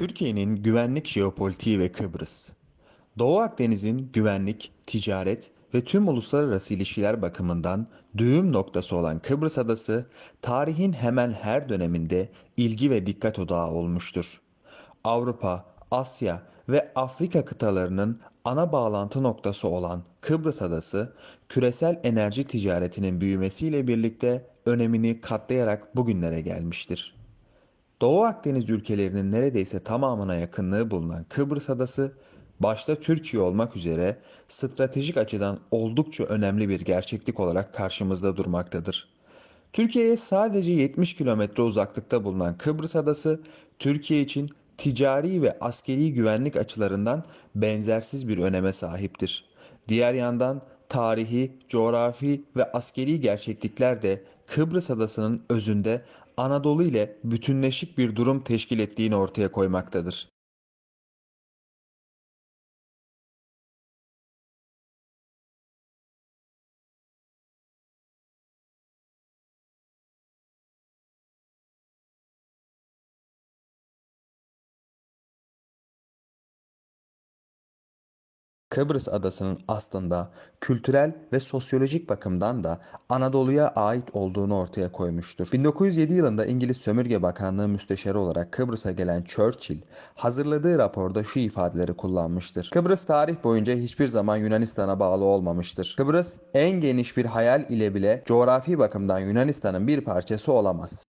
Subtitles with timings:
[0.00, 2.48] Türkiye'nin güvenlik jeopolitiği ve Kıbrıs.
[3.18, 7.86] Doğu Akdeniz'in güvenlik, ticaret ve tüm uluslararası ilişkiler bakımından
[8.18, 10.06] düğüm noktası olan Kıbrıs Adası,
[10.42, 14.40] tarihin hemen her döneminde ilgi ve dikkat odağı olmuştur.
[15.04, 21.12] Avrupa, Asya ve Afrika kıtalarının ana bağlantı noktası olan Kıbrıs Adası,
[21.48, 27.19] küresel enerji ticaretinin büyümesiyle birlikte önemini katlayarak bugünlere gelmiştir.
[28.00, 32.12] Doğu Akdeniz ülkelerinin neredeyse tamamına yakınlığı bulunan Kıbrıs Adası,
[32.60, 34.18] başta Türkiye olmak üzere
[34.48, 39.08] stratejik açıdan oldukça önemli bir gerçeklik olarak karşımızda durmaktadır.
[39.72, 43.40] Türkiye'ye sadece 70 kilometre uzaklıkta bulunan Kıbrıs Adası,
[43.78, 49.44] Türkiye için ticari ve askeri güvenlik açılarından benzersiz bir öneme sahiptir.
[49.88, 56.02] Diğer yandan tarihi, coğrafi ve askeri gerçeklikler de Kıbrıs Adası'nın özünde
[56.36, 60.28] Anadolu ile bütünleşik bir durum teşkil ettiğini ortaya koymaktadır.
[78.70, 85.48] Kıbrıs Adası'nın aslında kültürel ve sosyolojik bakımdan da Anadolu'ya ait olduğunu ortaya koymuştur.
[85.52, 89.80] 1907 yılında İngiliz Sömürge Bakanlığı Müsteşarı olarak Kıbrıs'a gelen Churchill,
[90.14, 92.70] hazırladığı raporda şu ifadeleri kullanmıştır.
[92.72, 95.94] Kıbrıs tarih boyunca hiçbir zaman Yunanistan'a bağlı olmamıştır.
[95.96, 101.09] Kıbrıs en geniş bir hayal ile bile coğrafi bakımdan Yunanistan'ın bir parçası olamaz.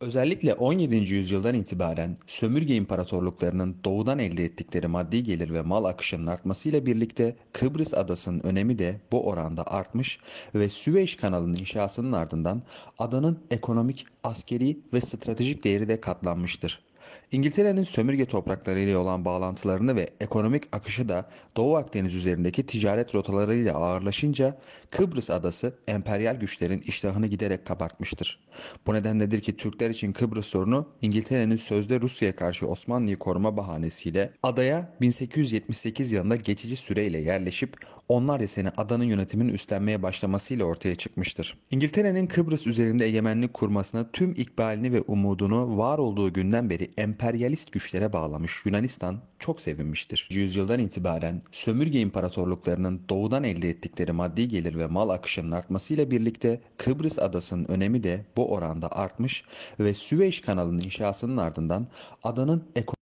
[0.00, 0.96] Özellikle 17.
[0.96, 7.94] yüzyıldan itibaren sömürge imparatorluklarının doğudan elde ettikleri maddi gelir ve mal akışının artmasıyla birlikte Kıbrıs
[7.94, 10.18] adasının önemi de bu oranda artmış
[10.54, 12.62] ve Süveyş kanalının inşasının ardından
[12.98, 16.89] adanın ekonomik, askeri ve stratejik değeri de katlanmıştır.
[17.32, 24.58] İngiltere'nin sömürge topraklarıyla olan bağlantılarını ve ekonomik akışı da Doğu Akdeniz üzerindeki ticaret rotalarıyla ağırlaşınca
[24.90, 28.40] Kıbrıs adası emperyal güçlerin iştahını giderek kabartmıştır.
[28.86, 34.94] Bu nedenledir ki Türkler için Kıbrıs sorunu İngiltere'nin sözde Rusya'ya karşı Osmanlı'yı koruma bahanesiyle adaya
[35.00, 37.76] 1878 yılında geçici süreyle yerleşip
[38.10, 41.58] onlarca sene adanın yönetimini üstlenmeye başlamasıyla ortaya çıkmıştır.
[41.70, 48.12] İngiltere'nin Kıbrıs üzerinde egemenlik kurmasına tüm ikbalini ve umudunu var olduğu günden beri emperyalist güçlere
[48.12, 50.28] bağlamış Yunanistan çok sevinmiştir.
[50.30, 57.18] Yüzyıldan itibaren sömürge imparatorluklarının doğudan elde ettikleri maddi gelir ve mal akışının artmasıyla birlikte Kıbrıs
[57.18, 59.44] adasının önemi de bu oranda artmış
[59.80, 61.86] ve Süveyş kanalının inşasının ardından
[62.22, 62.99] adanın ekonomik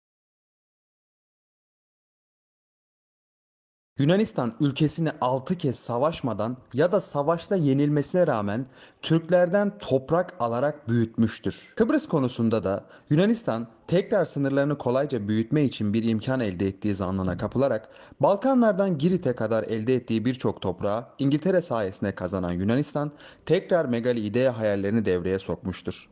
[3.99, 8.67] Yunanistan ülkesini 6 kez savaşmadan ya da savaşta yenilmesine rağmen
[9.03, 11.73] Türklerden toprak alarak büyütmüştür.
[11.77, 17.89] Kıbrıs konusunda da Yunanistan tekrar sınırlarını kolayca büyütme için bir imkan elde ettiği zannına kapılarak
[18.21, 23.13] Balkanlardan Girit'e kadar elde ettiği birçok toprağı İngiltere sayesinde kazanan Yunanistan
[23.47, 26.11] tekrar Megali İdea hayallerini devreye sokmuştur.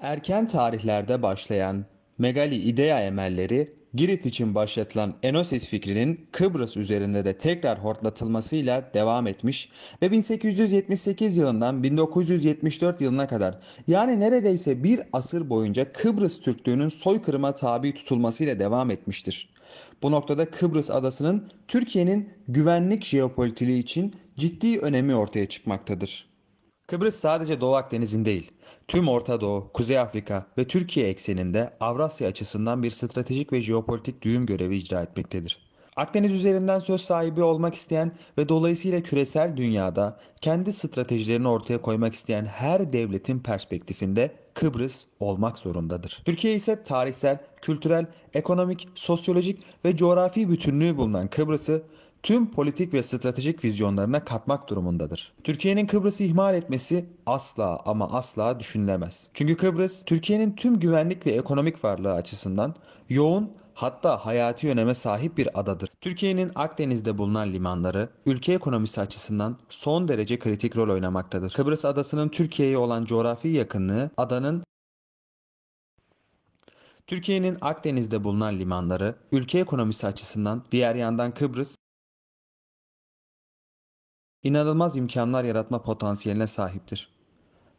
[0.00, 1.84] Erken tarihlerde başlayan
[2.18, 9.68] Megali İdea emelleri Girit için başlatılan Enosis fikrinin Kıbrıs üzerinde de tekrar hortlatılmasıyla devam etmiş
[10.02, 17.94] ve 1878 yılından 1974 yılına kadar yani neredeyse bir asır boyunca Kıbrıs Türklüğünün soykırıma tabi
[17.94, 19.48] tutulmasıyla devam etmiştir.
[20.02, 26.33] Bu noktada Kıbrıs adasının Türkiye'nin güvenlik jeopolitiği için ciddi önemi ortaya çıkmaktadır.
[26.86, 28.50] Kıbrıs sadece Doğu Akdeniz'in değil,
[28.88, 34.46] tüm Orta Doğu, Kuzey Afrika ve Türkiye ekseninde Avrasya açısından bir stratejik ve jeopolitik düğüm
[34.46, 35.64] görevi icra etmektedir.
[35.96, 42.44] Akdeniz üzerinden söz sahibi olmak isteyen ve dolayısıyla küresel dünyada kendi stratejilerini ortaya koymak isteyen
[42.44, 46.22] her devletin perspektifinde Kıbrıs olmak zorundadır.
[46.24, 51.82] Türkiye ise tarihsel, kültürel, ekonomik, sosyolojik ve coğrafi bütünlüğü bulunan Kıbrıs'ı
[52.24, 55.32] tüm politik ve stratejik vizyonlarına katmak durumundadır.
[55.44, 59.28] Türkiye'nin Kıbrıs'ı ihmal etmesi asla ama asla düşünülemez.
[59.34, 62.74] Çünkü Kıbrıs, Türkiye'nin tüm güvenlik ve ekonomik varlığı açısından
[63.08, 65.90] yoğun hatta hayati öneme sahip bir adadır.
[66.00, 71.52] Türkiye'nin Akdeniz'de bulunan limanları ülke ekonomisi açısından son derece kritik rol oynamaktadır.
[71.52, 74.64] Kıbrıs adasının Türkiye'ye olan coğrafi yakınlığı adanın
[77.06, 81.76] Türkiye'nin Akdeniz'de bulunan limanları ülke ekonomisi açısından diğer yandan Kıbrıs
[84.44, 87.08] inanılmaz imkanlar yaratma potansiyeline sahiptir.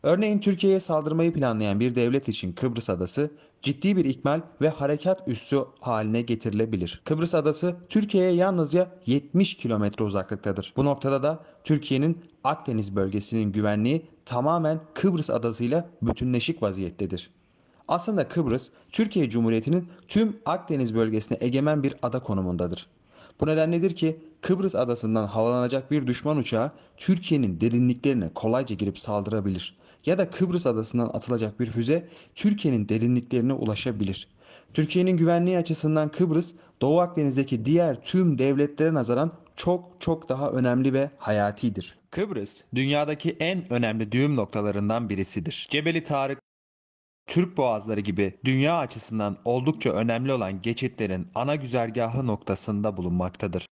[0.03, 3.31] Örneğin Türkiye'ye saldırmayı planlayan bir devlet için Kıbrıs adası
[3.61, 7.01] ciddi bir ikmal ve harekat üssü haline getirilebilir.
[7.05, 10.73] Kıbrıs adası Türkiye'ye yalnızca 70 kilometre uzaklıktadır.
[10.77, 17.29] Bu noktada da Türkiye'nin Akdeniz bölgesinin güvenliği tamamen Kıbrıs adasıyla bütünleşik vaziyettedir.
[17.87, 22.87] Aslında Kıbrıs, Türkiye Cumhuriyeti'nin tüm Akdeniz bölgesine egemen bir ada konumundadır.
[23.41, 29.77] Bu nedenledir ki Kıbrıs adasından havalanacak bir düşman uçağı Türkiye'nin derinliklerine kolayca girip saldırabilir.
[30.05, 34.27] Ya da Kıbrıs adasından atılacak bir füze Türkiye'nin derinliklerine ulaşabilir.
[34.73, 41.09] Türkiye'nin güvenliği açısından Kıbrıs, Doğu Akdeniz'deki diğer tüm devletlere nazaran çok çok daha önemli ve
[41.17, 41.97] hayatidir.
[42.11, 45.67] Kıbrıs, dünyadaki en önemli düğüm noktalarından birisidir.
[45.69, 46.39] Cebeli Tarık
[47.27, 53.65] Türk boğazları gibi dünya açısından oldukça önemli olan geçitlerin ana güzergahı noktasında bulunmaktadır.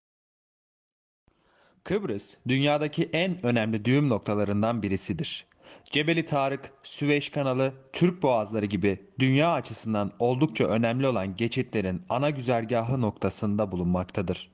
[1.83, 5.45] Kıbrıs, dünyadaki en önemli düğüm noktalarından birisidir.
[5.85, 13.01] Cebeli Tarık, Süveyş kanalı, Türk boğazları gibi dünya açısından oldukça önemli olan geçitlerin ana güzergahı
[13.01, 14.51] noktasında bulunmaktadır.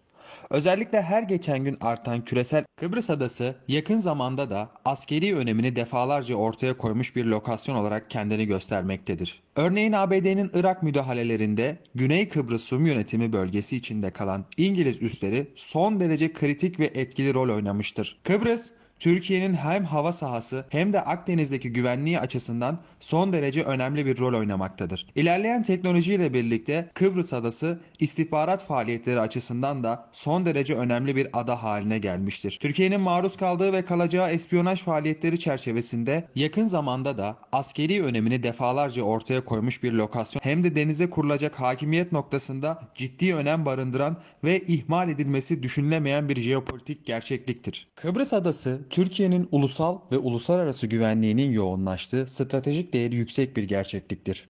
[0.49, 6.77] Özellikle her geçen gün artan küresel Kıbrıs adası yakın zamanda da askeri önemini defalarca ortaya
[6.77, 9.41] koymuş bir lokasyon olarak kendini göstermektedir.
[9.55, 16.33] Örneğin ABD'nin Irak müdahalelerinde Güney Kıbrıs Rum yönetimi bölgesi içinde kalan İngiliz üsleri son derece
[16.33, 18.19] kritik ve etkili rol oynamıştır.
[18.23, 24.39] Kıbrıs Türkiye'nin hem hava sahası hem de Akdeniz'deki güvenliği açısından son derece önemli bir rol
[24.39, 25.07] oynamaktadır.
[25.15, 31.97] İlerleyen teknolojiyle birlikte Kıbrıs adası istihbarat faaliyetleri açısından da son derece önemli bir ada haline
[31.97, 32.57] gelmiştir.
[32.61, 39.45] Türkiye'nin maruz kaldığı ve kalacağı espiyonaj faaliyetleri çerçevesinde yakın zamanda da askeri önemini defalarca ortaya
[39.45, 45.63] koymuş bir lokasyon hem de denize kurulacak hakimiyet noktasında ciddi önem barındıran ve ihmal edilmesi
[45.63, 47.87] düşünülemeyen bir jeopolitik gerçekliktir.
[47.95, 54.49] Kıbrıs adası Türkiye'nin ulusal ve uluslararası güvenliğinin yoğunlaştığı stratejik değeri yüksek bir gerçekliktir.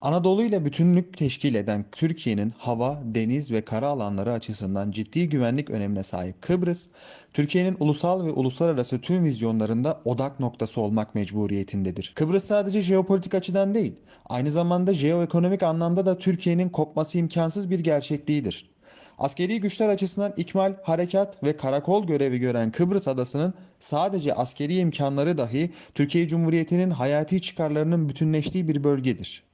[0.00, 6.02] Anadolu ile bütünlük teşkil eden Türkiye'nin hava, deniz ve kara alanları açısından ciddi güvenlik önemine
[6.02, 6.88] sahip Kıbrıs,
[7.32, 12.12] Türkiye'nin ulusal ve uluslararası tüm vizyonlarında odak noktası olmak mecburiyetindedir.
[12.14, 13.94] Kıbrıs sadece jeopolitik açıdan değil,
[14.28, 18.70] aynı zamanda jeoekonomik anlamda da Türkiye'nin kopması imkansız bir gerçekliğidir.
[19.18, 25.70] Askeri güçler açısından ikmal, harekat ve karakol görevi gören Kıbrıs adasının sadece askeri imkanları dahi
[25.94, 29.47] Türkiye Cumhuriyeti'nin hayati çıkarlarının bütünleştiği bir bölgedir.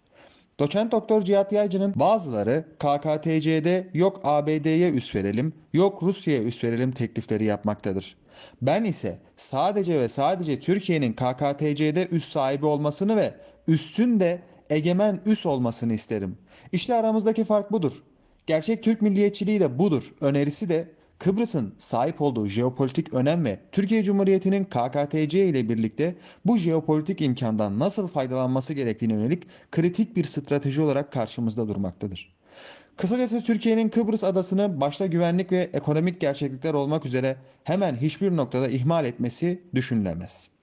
[0.58, 7.44] Doçent Doktor Cihat Yaycı'nın bazıları KKTC'de yok ABD'ye üs verelim, yok Rusya'ya üs verelim teklifleri
[7.44, 8.16] yapmaktadır.
[8.62, 13.34] Ben ise sadece ve sadece Türkiye'nin KKTC'de üs sahibi olmasını ve
[13.68, 16.38] üssün de egemen üs olmasını isterim.
[16.72, 18.02] İşte aramızdaki fark budur.
[18.46, 20.14] Gerçek Türk milliyetçiliği de budur.
[20.20, 26.14] Önerisi de Kıbrıs'ın sahip olduğu jeopolitik önem ve Türkiye Cumhuriyeti'nin KKTC ile birlikte
[26.44, 32.34] bu jeopolitik imkandan nasıl faydalanması gerektiğine yönelik kritik bir strateji olarak karşımızda durmaktadır.
[32.96, 39.04] Kısacası Türkiye'nin Kıbrıs adasını başta güvenlik ve ekonomik gerçeklikler olmak üzere hemen hiçbir noktada ihmal
[39.04, 40.53] etmesi düşünülemez.